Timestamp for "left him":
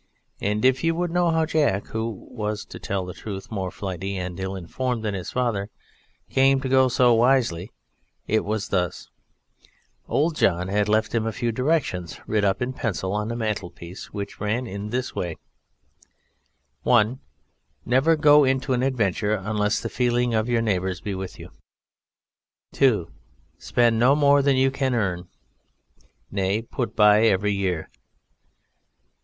10.89-11.27